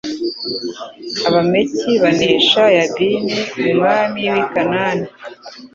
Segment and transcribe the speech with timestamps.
[1.27, 3.35] abameki banesha yabini
[3.71, 5.07] umwami w i kanani